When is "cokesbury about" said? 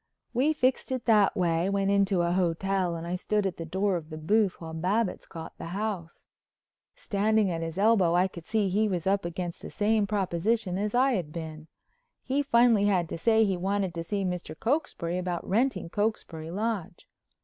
14.59-15.47